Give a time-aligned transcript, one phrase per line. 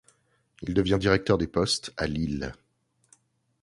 [0.63, 2.55] Il devient directeur des postes à Lille.